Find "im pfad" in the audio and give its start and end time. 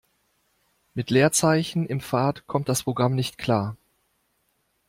1.85-2.47